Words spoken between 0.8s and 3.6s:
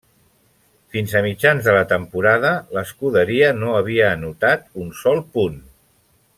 Fins a mitjans de la temporada, l'escuderia